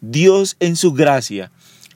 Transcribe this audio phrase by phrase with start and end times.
[0.00, 1.50] Dios en su gracia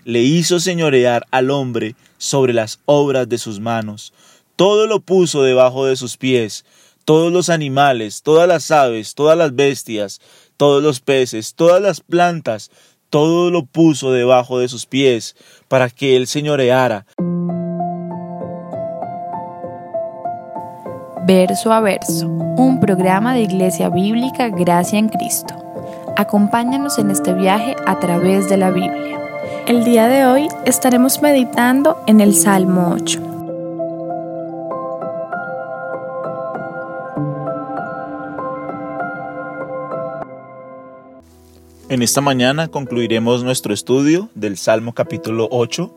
[0.05, 4.13] le hizo señorear al hombre sobre las obras de sus manos.
[4.57, 6.65] Todo lo puso debajo de sus pies,
[7.05, 10.21] todos los animales, todas las aves, todas las bestias,
[10.57, 12.71] todos los peces, todas las plantas,
[13.09, 15.35] todo lo puso debajo de sus pies
[15.69, 17.07] para que él señoreara.
[21.27, 25.64] Verso a verso, un programa de Iglesia Bíblica Gracia en Cristo.
[26.17, 29.19] Acompáñanos en este viaje a través de la Biblia.
[29.67, 33.21] El día de hoy estaremos meditando en el Salmo 8.
[41.89, 45.97] En esta mañana concluiremos nuestro estudio del Salmo capítulo 8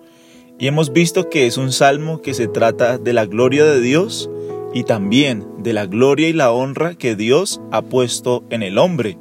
[0.58, 4.32] y hemos visto que es un salmo que se trata de la gloria de Dios
[4.74, 9.20] y también de la gloria y la honra que Dios ha puesto en el hombre.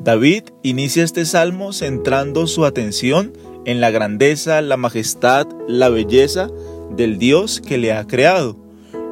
[0.00, 3.32] David inicia este salmo centrando su atención
[3.64, 6.48] en la grandeza, la majestad, la belleza
[6.96, 8.56] del Dios que le ha creado.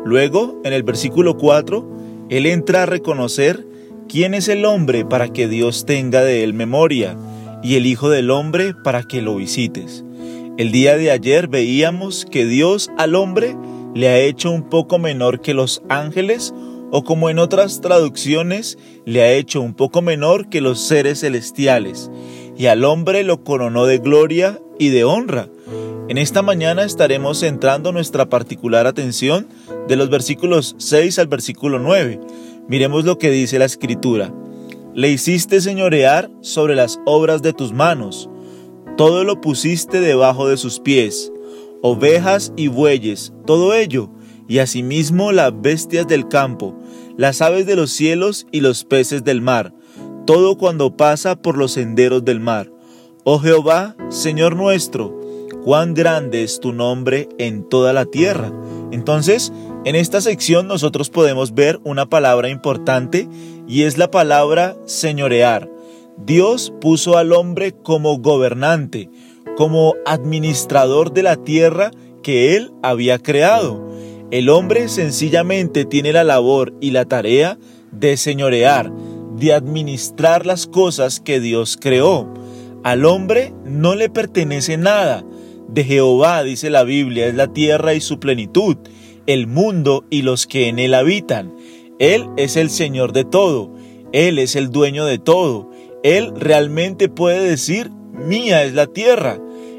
[0.05, 3.67] Luego, en el versículo 4, él entra a reconocer
[4.09, 7.17] quién es el hombre para que Dios tenga de él memoria
[7.63, 10.05] y el Hijo del Hombre para que lo visites.
[10.57, 13.57] El día de ayer veíamos que Dios al hombre
[13.95, 16.55] le ha hecho un poco menor que los ángeles
[16.91, 22.11] o como en otras traducciones le ha hecho un poco menor que los seres celestiales,
[22.57, 25.49] y al hombre lo coronó de gloria y de honra.
[26.09, 29.49] En esta mañana estaremos centrando nuestra particular atención
[29.89, 32.21] de los versículos 6 al versículo 9.
[32.69, 34.33] Miremos lo que dice la escritura.
[34.95, 38.31] Le hiciste señorear sobre las obras de tus manos,
[38.97, 41.33] todo lo pusiste debajo de sus pies
[41.83, 44.11] ovejas y bueyes, todo ello,
[44.49, 46.75] y asimismo las bestias del campo,
[47.17, 49.73] las aves de los cielos y los peces del mar,
[50.27, 52.71] todo cuando pasa por los senderos del mar.
[53.25, 55.19] Oh Jehová, Señor nuestro,
[55.65, 58.53] cuán grande es tu nombre en toda la tierra.
[58.93, 59.53] Entonces,
[59.85, 63.29] en esta sección nosotros podemos ver una palabra importante
[63.67, 65.71] y es la palabra señorear.
[66.19, 69.11] Dios puso al hombre como gobernante,
[69.57, 71.91] como administrador de la tierra
[72.23, 73.85] que él había creado.
[74.33, 77.59] El hombre sencillamente tiene la labor y la tarea
[77.93, 78.93] de señorear,
[79.37, 82.33] de administrar las cosas que Dios creó.
[82.83, 85.25] Al hombre no le pertenece nada.
[85.69, 88.77] De Jehová, dice la Biblia, es la tierra y su plenitud,
[89.27, 91.55] el mundo y los que en él habitan.
[92.01, 93.73] Él es el Señor de todo,
[94.13, 95.71] Él es el dueño de todo.
[96.03, 99.39] Él realmente puede decir, mía es la tierra.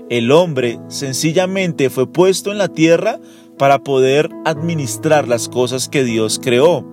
[0.10, 3.20] El hombre sencillamente fue puesto en la tierra
[3.58, 6.86] para poder administrar las cosas que Dios creó.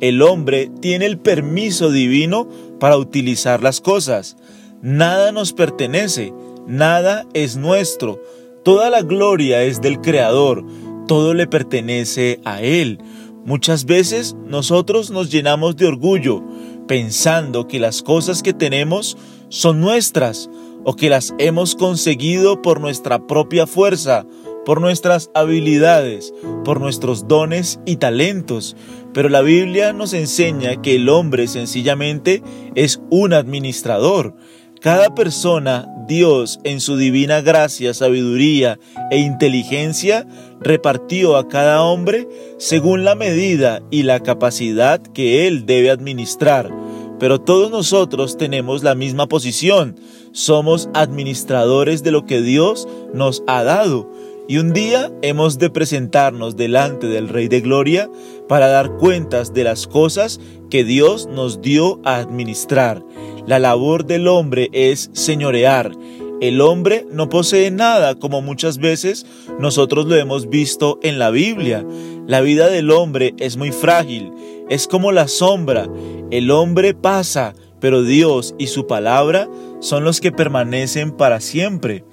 [0.00, 2.48] El hombre tiene el permiso divino
[2.78, 4.36] para utilizar las cosas.
[4.80, 6.32] Nada nos pertenece,
[6.66, 8.22] nada es nuestro.
[8.64, 10.64] Toda la gloria es del Creador,
[11.06, 12.98] todo le pertenece a Él.
[13.44, 16.44] Muchas veces nosotros nos llenamos de orgullo
[16.86, 19.16] pensando que las cosas que tenemos
[19.48, 20.50] son nuestras
[20.84, 24.26] o que las hemos conseguido por nuestra propia fuerza,
[24.68, 28.76] por nuestras habilidades, por nuestros dones y talentos.
[29.14, 32.42] Pero la Biblia nos enseña que el hombre sencillamente
[32.74, 34.34] es un administrador.
[34.82, 38.78] Cada persona, Dios, en su divina gracia, sabiduría
[39.10, 40.26] e inteligencia,
[40.60, 42.28] repartió a cada hombre
[42.58, 46.70] según la medida y la capacidad que él debe administrar.
[47.18, 49.98] Pero todos nosotros tenemos la misma posición.
[50.32, 54.10] Somos administradores de lo que Dios nos ha dado.
[54.50, 58.10] Y un día hemos de presentarnos delante del Rey de Gloria
[58.48, 63.04] para dar cuentas de las cosas que Dios nos dio a administrar.
[63.46, 65.92] La labor del hombre es señorear.
[66.40, 69.26] El hombre no posee nada como muchas veces
[69.58, 71.84] nosotros lo hemos visto en la Biblia.
[72.26, 74.32] La vida del hombre es muy frágil,
[74.70, 75.90] es como la sombra.
[76.30, 79.46] El hombre pasa, pero Dios y su palabra
[79.80, 82.04] son los que permanecen para siempre.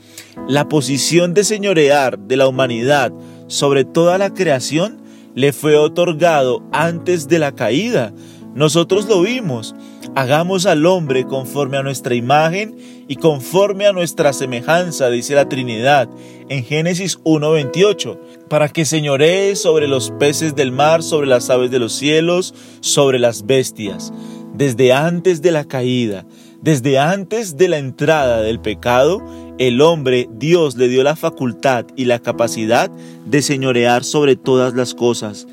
[0.48, 3.12] La posición de señorear de la humanidad
[3.48, 5.02] sobre toda la creación
[5.36, 8.14] le fue otorgado antes de la caída.
[8.56, 9.76] Nosotros lo vimos.
[10.16, 12.78] Hagamos al hombre conforme a nuestra imagen
[13.10, 16.10] y conforme a nuestra semejanza, dice la Trinidad
[16.48, 21.80] en Génesis 1.28, para que señoree sobre los peces del mar, sobre las aves de
[21.80, 24.14] los cielos, sobre las bestias.
[24.54, 26.26] Desde antes de la caída,
[26.66, 29.22] desde antes de la entrada del pecado,
[29.60, 32.90] el hombre, Dios le dio la facultad y la capacidad
[33.24, 35.46] de señorear sobre todas las cosas.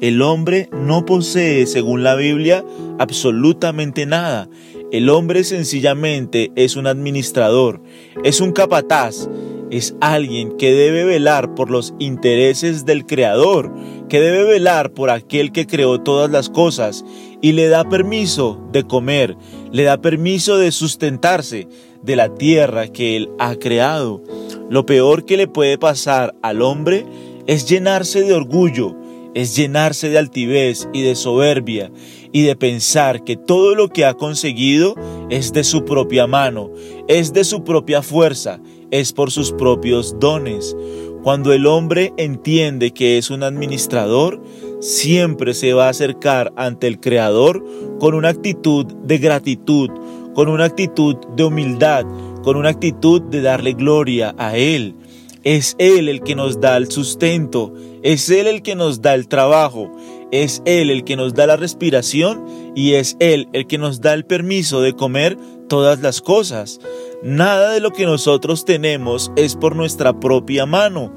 [0.00, 2.64] El hombre no posee, según la Biblia,
[3.00, 4.48] absolutamente nada.
[4.92, 7.82] El hombre sencillamente es un administrador,
[8.22, 9.28] es un capataz,
[9.72, 13.74] es alguien que debe velar por los intereses del Creador,
[14.08, 17.04] que debe velar por aquel que creó todas las cosas
[17.42, 19.36] y le da permiso de comer,
[19.72, 21.68] le da permiso de sustentarse
[22.02, 24.22] de la tierra que Él ha creado.
[24.68, 27.06] Lo peor que le puede pasar al hombre
[27.46, 28.96] es llenarse de orgullo,
[29.34, 31.90] es llenarse de altivez y de soberbia
[32.32, 34.94] y de pensar que todo lo que ha conseguido
[35.30, 36.70] es de su propia mano,
[37.08, 38.60] es de su propia fuerza,
[38.90, 40.76] es por sus propios dones.
[41.22, 44.42] Cuando el hombre entiende que es un administrador,
[44.80, 47.64] siempre se va a acercar ante el Creador
[47.98, 49.90] con una actitud de gratitud,
[50.34, 52.04] con una actitud de humildad,
[52.42, 54.94] con una actitud de darle gloria a Él.
[55.44, 57.72] Es Él el que nos da el sustento,
[58.02, 59.90] es Él el que nos da el trabajo,
[60.32, 62.44] es Él el que nos da la respiración
[62.74, 65.38] y es Él el que nos da el permiso de comer
[65.68, 66.80] todas las cosas.
[67.22, 71.12] Nada de lo que nosotros tenemos es por nuestra propia mano.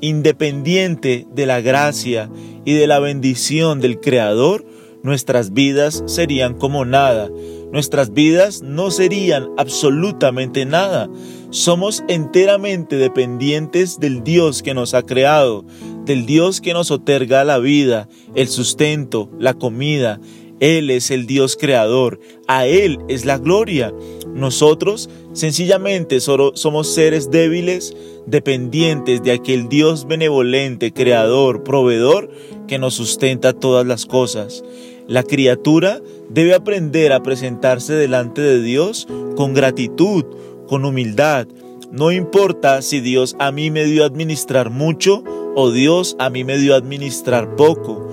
[0.00, 2.30] Independiente de la gracia
[2.64, 4.64] y de la bendición del Creador,
[5.02, 7.30] nuestras vidas serían como nada.
[7.72, 11.08] Nuestras vidas no serían absolutamente nada.
[11.50, 15.64] Somos enteramente dependientes del Dios que nos ha creado,
[16.04, 20.20] del Dios que nos otorga la vida, el sustento, la comida.
[20.60, 23.92] Él es el Dios creador, a Él es la gloria.
[24.34, 27.96] Nosotros sencillamente solo somos seres débiles,
[28.26, 32.30] dependientes de aquel Dios benevolente, creador, proveedor,
[32.66, 34.64] que nos sustenta todas las cosas.
[35.06, 40.24] La criatura debe aprender a presentarse delante de Dios con gratitud,
[40.66, 41.48] con humildad.
[41.90, 45.24] No importa si Dios a mí me dio a administrar mucho
[45.56, 48.06] o Dios a mí me dio administrar poco.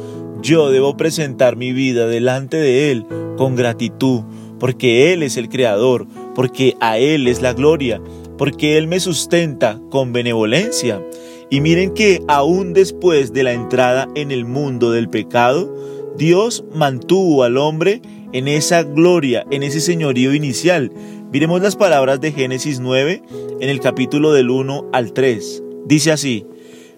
[0.46, 4.22] Yo debo presentar mi vida delante de Él con gratitud,
[4.60, 6.06] porque Él es el Creador,
[6.36, 8.00] porque a Él es la gloria,
[8.38, 11.02] porque Él me sustenta con benevolencia.
[11.50, 15.76] Y miren que aún después de la entrada en el mundo del pecado,
[16.16, 20.92] Dios mantuvo al hombre en esa gloria, en ese señorío inicial.
[21.34, 23.24] Miremos las palabras de Génesis 9
[23.62, 25.64] en el capítulo del 1 al 3.
[25.88, 26.46] Dice así,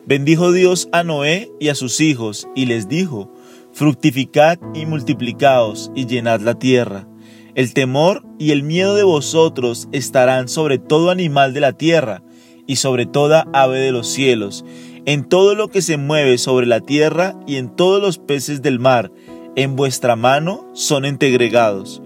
[0.05, 3.31] bendijo Dios a Noé y a sus hijos y les dijo,
[3.77, 7.07] fructificad y multiplicaos y llenad la tierra.
[7.53, 12.23] El temor y el miedo de vosotros estarán sobre todo animal de la tierra
[12.65, 14.65] y sobre toda ave de los cielos
[15.07, 18.77] en todo lo que se mueve sobre la tierra y en todos los peces del
[18.77, 19.09] mar,
[19.55, 22.01] en vuestra mano son entregregados.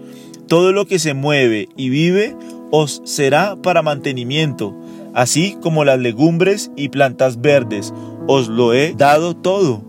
[0.46, 2.36] Todo lo que se mueve y vive
[2.70, 4.78] os será para mantenimiento,
[5.14, 7.92] así como las legumbres y plantas verdes,
[8.28, 9.82] os lo he dado todo.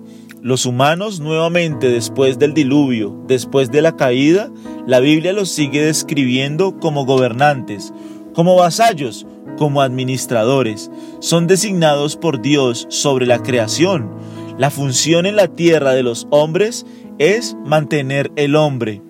[0.44, 4.52] Los humanos nuevamente después del diluvio, después de la caída,
[4.86, 7.94] la Biblia los sigue describiendo como gobernantes,
[8.34, 9.26] como vasallos,
[9.58, 10.92] como administradores.
[11.22, 14.12] Son designados por Dios sobre la creación.
[14.58, 16.86] La función en la tierra de los hombres
[17.20, 19.02] es mantener el hombre,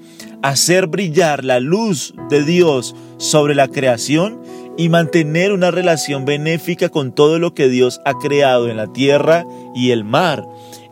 [0.44, 4.40] hacer brillar la luz de Dios sobre la creación
[4.78, 9.46] y mantener una relación benéfica con todo lo que Dios ha creado en la tierra
[9.74, 10.46] y el mar.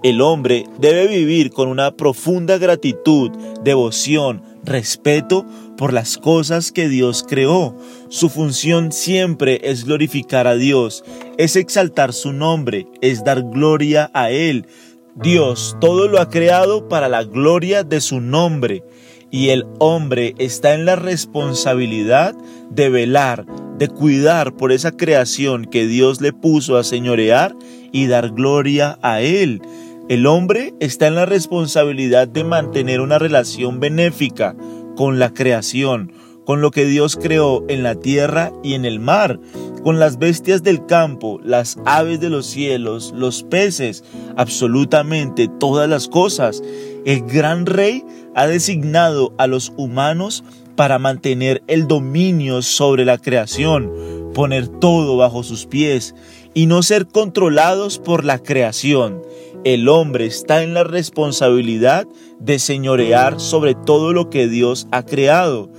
[0.04, 3.31] El hombre debe vivir con una profunda gratitud,
[3.63, 5.45] devoción, respeto
[5.78, 7.75] por las cosas que Dios creó.
[8.10, 11.04] Su función siempre es glorificar a Dios,
[11.38, 14.68] es exaltar su nombre, es dar gloria a Él.
[15.16, 18.83] Dios todo lo ha creado para la gloria de su nombre
[19.31, 22.35] y el hombre está en la responsabilidad
[22.69, 23.45] de velar,
[23.78, 27.56] de cuidar por esa creación que Dios le puso a señorear
[27.92, 29.61] y dar gloria a Él.
[30.09, 34.56] El hombre está en la responsabilidad de mantener una relación benéfica
[34.97, 36.11] con la creación,
[36.45, 39.40] con lo que Dios creó en la tierra y en el mar,
[39.83, 44.04] con las bestias del campo, las aves de los cielos, los peces,
[44.35, 46.61] absolutamente todas las cosas.
[47.06, 48.04] El gran rey
[48.35, 50.44] ha designado a los humanos
[50.76, 53.92] para mantener el dominio sobre la creación,
[54.33, 56.16] poner todo bajo sus pies
[56.54, 59.21] y no ser controlados por la creación.
[59.64, 62.07] El hombre está en la responsabilidad
[62.40, 65.69] de señorear sobre todo lo que Dios ha creado.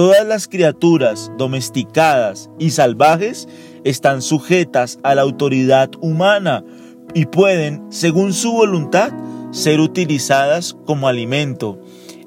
[0.00, 3.46] Todas las criaturas domesticadas y salvajes
[3.84, 6.64] están sujetas a la autoridad humana
[7.12, 9.12] y pueden, según su voluntad,
[9.50, 11.78] ser utilizadas como alimento.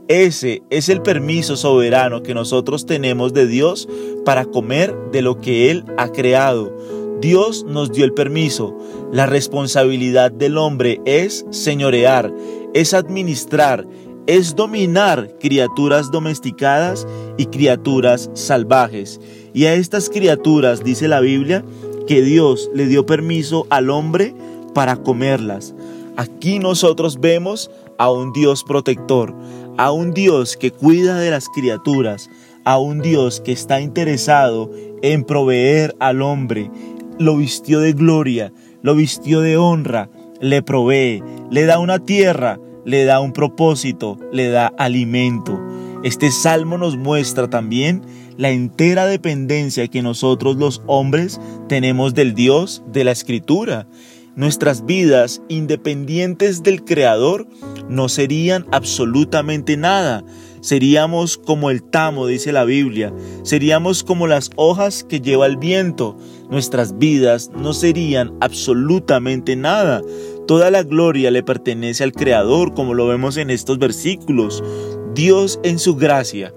[0.08, 3.90] Ese es el permiso soberano que nosotros tenemos de Dios
[4.24, 6.78] para comer de lo que Él ha creado.
[7.22, 8.78] Dios nos dio el permiso.
[9.12, 12.32] La responsabilidad del hombre es señorear,
[12.76, 13.88] es administrar,
[14.28, 19.20] es dominar criaturas domesticadas y criaturas salvajes.
[19.54, 21.64] Y a estas criaturas, dice la Biblia,
[22.08, 24.36] que Dios le dio permiso al hombre
[24.74, 25.74] para comerlas.
[26.18, 29.36] Aquí nosotros vemos a un Dios protector,
[29.78, 32.30] a un Dios que cuida de las criaturas,
[32.66, 34.70] a un Dios que está interesado
[35.02, 36.72] en proveer al hombre.
[37.20, 43.06] Lo vistió de gloria, lo vistió de honra, le provee, le da una tierra, le
[43.06, 45.60] da un propósito, le da alimento.
[46.04, 48.02] Este salmo nos muestra también
[48.38, 53.88] la entera dependencia que nosotros los hombres tenemos del Dios de la Escritura.
[54.36, 57.48] Nuestras vidas, independientes del Creador,
[57.88, 60.24] no serían absolutamente nada.
[60.62, 63.14] Seríamos como el tamo, dice la Biblia.
[63.44, 66.18] Seríamos como las hojas que lleva el viento.
[66.50, 70.02] Nuestras vidas no serían absolutamente nada.
[70.48, 74.62] Toda la gloria le pertenece al Creador, como lo vemos en estos versículos.
[75.14, 76.54] Dios en su gracia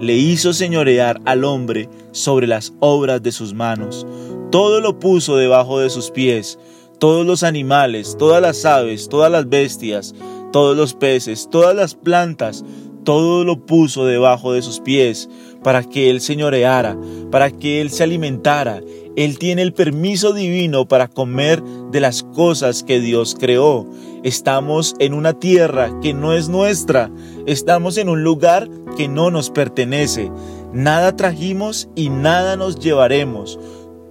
[0.00, 4.06] le hizo señorear al hombre sobre las obras de sus manos.
[4.50, 6.58] Todo lo puso debajo de sus pies,
[6.98, 10.14] todos los animales, todas las aves, todas las bestias,
[10.52, 12.64] todos los peces, todas las plantas,
[13.04, 15.28] todo lo puso debajo de sus pies
[15.62, 16.96] para que Él señoreara,
[17.30, 18.80] para que Él se alimentara
[19.18, 21.60] él tiene el permiso divino para comer
[21.90, 23.84] de las cosas que Dios creó.
[24.22, 27.10] Estamos en una tierra que no es nuestra.
[27.44, 30.30] Estamos en un lugar que no nos pertenece.
[30.72, 33.58] Nada trajimos y nada nos llevaremos.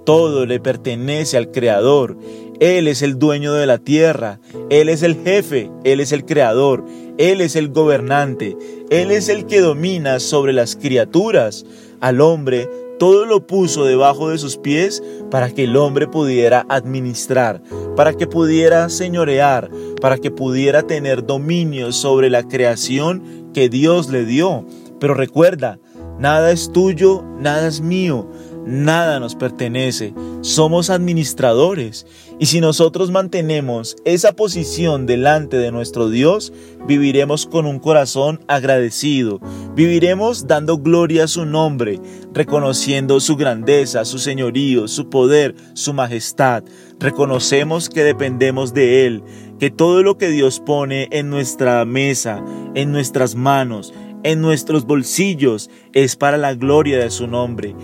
[0.05, 2.17] Todo le pertenece al Creador.
[2.59, 4.41] Él es el dueño de la tierra.
[4.69, 5.71] Él es el jefe.
[5.85, 6.83] Él es el creador.
[7.17, 8.57] Él es el gobernante.
[8.89, 11.65] Él es el que domina sobre las criaturas.
[12.01, 17.61] Al hombre todo lo puso debajo de sus pies para que el hombre pudiera administrar,
[17.95, 19.69] para que pudiera señorear,
[20.01, 24.65] para que pudiera tener dominio sobre la creación que Dios le dio.
[24.99, 25.79] Pero recuerda,
[26.19, 28.29] nada es tuyo, nada es mío,
[28.67, 32.05] nada nos pertenece, somos administradores.
[32.39, 36.53] Y si nosotros mantenemos esa posición delante de nuestro Dios,
[36.85, 39.39] viviremos con un corazón agradecido,
[39.75, 41.99] viviremos dando gloria a su nombre,
[42.33, 46.63] reconociendo su grandeza, su señorío, su poder, su majestad.
[46.99, 49.23] Reconocemos que dependemos de Él,
[49.59, 52.43] que todo lo que Dios pone en nuestra mesa,
[52.75, 53.93] en nuestras manos,
[54.23, 57.75] en nuestros bolsillos, es para la gloria de su nombre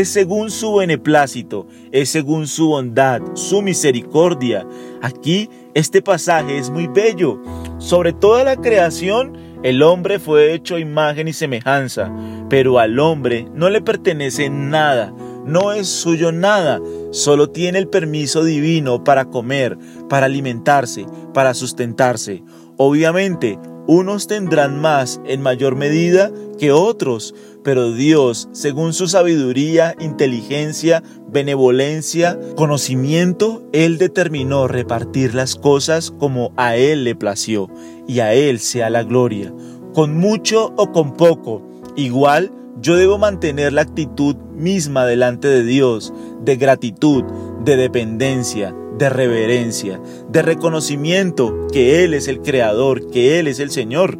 [0.00, 4.66] es según su beneplácito, es según su bondad, su misericordia.
[5.02, 7.42] Aquí este pasaje es muy bello.
[7.76, 12.10] Sobre toda la creación, el hombre fue hecho imagen y semejanza,
[12.48, 15.12] pero al hombre no le pertenece nada,
[15.44, 16.80] no es suyo nada,
[17.10, 19.76] solo tiene el permiso divino para comer,
[20.08, 22.42] para alimentarse, para sustentarse.
[22.78, 27.34] Obviamente, unos tendrán más en mayor medida que otros,
[27.64, 36.76] pero Dios, según su sabiduría, inteligencia, benevolencia, conocimiento, Él determinó repartir las cosas como a
[36.76, 37.68] Él le plació,
[38.06, 39.52] y a Él sea la gloria,
[39.94, 41.62] con mucho o con poco,
[41.96, 46.12] igual yo debo mantener la actitud misma delante de Dios,
[46.44, 47.24] de gratitud,
[47.64, 53.70] de dependencia, de reverencia, de reconocimiento que Él es el Creador, que Él es el
[53.70, 54.18] Señor.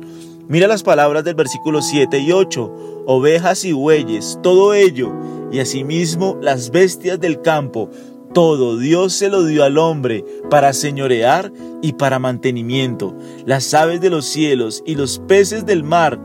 [0.49, 5.13] Mira las palabras del versículo 7 y 8, ovejas y bueyes, todo ello,
[5.51, 7.91] y asimismo las bestias del campo,
[8.33, 11.53] todo Dios se lo dio al hombre para señorear
[11.83, 13.15] y para mantenimiento,
[13.45, 16.19] las aves de los cielos y los peces del mar,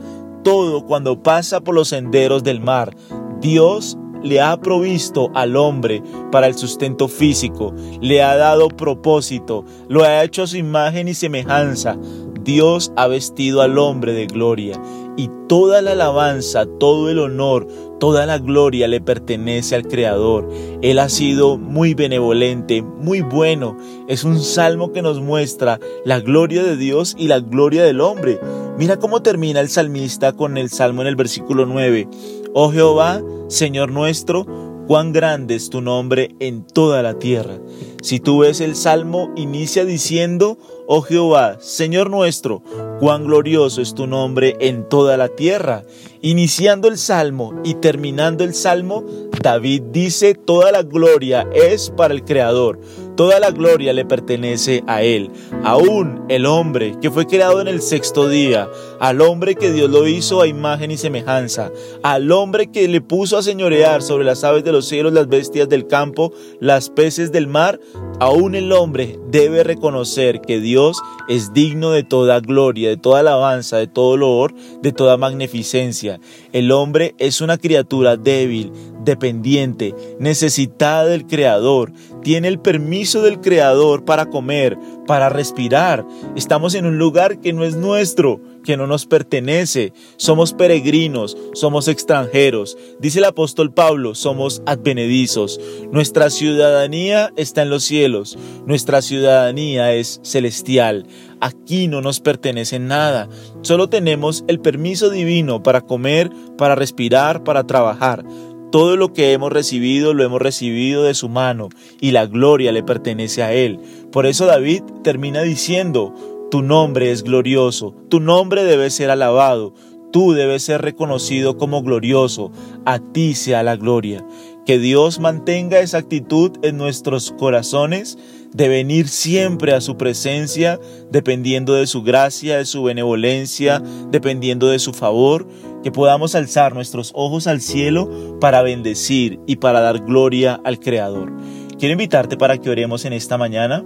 [0.43, 2.95] todo cuando pasa por los senderos del mar.
[3.41, 10.03] Dios le ha provisto al hombre para el sustento físico, le ha dado propósito, lo
[10.03, 11.97] ha hecho a su imagen y semejanza.
[12.43, 14.79] Dios ha vestido al hombre de gloria
[15.17, 17.67] y toda la alabanza, todo el honor,
[17.99, 20.47] toda la gloria le pertenece al Creador.
[20.81, 23.75] Él ha sido muy benevolente, muy bueno.
[24.07, 28.39] Es un salmo que nos muestra la gloria de Dios y la gloria del hombre.
[28.77, 32.07] Mira cómo termina el salmista con el salmo en el versículo 9.
[32.53, 34.45] Oh Jehová, Señor nuestro,
[34.87, 37.57] cuán grande es tu nombre en toda la tierra.
[38.03, 42.61] Si tú ves el salmo, inicia diciendo, oh Jehová, Señor nuestro,
[42.99, 45.83] cuán glorioso es tu nombre en toda la tierra.
[46.21, 49.03] Iniciando el salmo y terminando el salmo,
[49.41, 52.79] David dice, toda la gloria es para el Creador,
[53.17, 55.29] toda la gloria le pertenece a Él.
[55.65, 58.69] Aún el hombre que fue creado en el sexto día,
[59.01, 61.71] al hombre que Dios lo hizo a imagen y semejanza,
[62.03, 65.67] al hombre que le puso a señorear sobre las aves de los cielos, las bestias
[65.67, 66.31] del campo,
[66.61, 67.79] las peces del mar,
[68.19, 73.77] Aún el hombre debe reconocer que Dios es digno de toda gloria, de toda alabanza,
[73.77, 76.19] de todo loor, de toda magnificencia.
[76.51, 78.71] El hombre es una criatura débil,
[79.07, 81.91] dependiente, necesitada del Creador.
[82.21, 86.05] Tiene el permiso del Creador para comer, para respirar.
[86.35, 89.93] Estamos en un lugar que no es nuestro que no nos pertenece.
[90.17, 92.77] Somos peregrinos, somos extranjeros.
[92.99, 95.57] Dice el apóstol Pablo, somos advenedizos.
[95.89, 98.37] Nuestra ciudadanía está en los cielos.
[98.65, 101.07] Nuestra ciudadanía es celestial.
[101.39, 103.29] Aquí no nos pertenece nada.
[103.61, 108.25] Solo tenemos el permiso divino para comer, para respirar, para trabajar.
[108.71, 111.69] Todo lo que hemos recibido lo hemos recibido de su mano
[112.01, 113.79] y la gloria le pertenece a Él.
[114.11, 116.13] Por eso David termina diciendo,
[116.51, 119.73] tu nombre es glorioso, tu nombre debe ser alabado,
[120.11, 122.51] tú debes ser reconocido como glorioso,
[122.85, 124.25] a ti sea la gloria.
[124.65, 128.17] Que Dios mantenga esa actitud en nuestros corazones
[128.53, 130.79] de venir siempre a su presencia,
[131.11, 133.81] dependiendo de su gracia, de su benevolencia,
[134.11, 135.47] dependiendo de su favor,
[135.87, 141.31] que podamos alzar nuestros ojos al cielo para bendecir y para dar gloria al Creador.
[141.79, 143.85] Quiero invitarte para que oremos en esta mañana.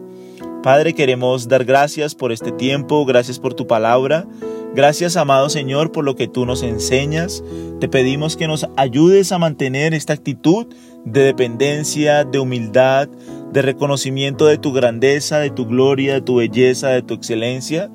[0.63, 4.25] Padre, queremos dar gracias por este tiempo, gracias por tu palabra.
[4.73, 7.43] Gracias, amado Señor, por lo que tú nos enseñas.
[7.79, 10.65] Te pedimos que nos ayudes a mantener esta actitud
[11.05, 13.09] de dependencia, de humildad,
[13.53, 17.91] de reconocimiento de tu grandeza, de tu gloria, de tu belleza, de tu excelencia.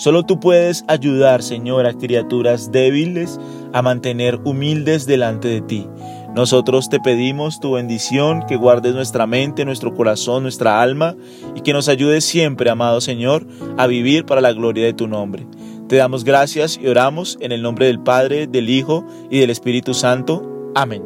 [0.00, 3.38] Solo tú puedes ayudar, Señor, a criaturas débiles
[3.74, 5.86] a mantener humildes delante de ti.
[6.34, 11.16] Nosotros te pedimos tu bendición, que guardes nuestra mente, nuestro corazón, nuestra alma
[11.54, 15.46] y que nos ayudes siempre, amado Señor, a vivir para la gloria de tu nombre.
[15.86, 19.92] Te damos gracias y oramos en el nombre del Padre, del Hijo y del Espíritu
[19.92, 20.70] Santo.
[20.74, 21.02] Amén.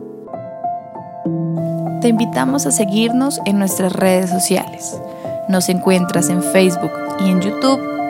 [2.01, 4.97] Te invitamos a seguirnos en nuestras redes sociales.
[5.49, 7.94] Nos encuentras en Facebook y en YouTube